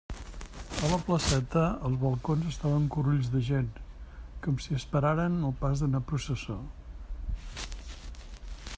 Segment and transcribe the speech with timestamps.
[0.85, 3.69] A la placeta, els balcons estaven curulls de gent,
[4.47, 6.61] com si esperaren el pas d'una processó.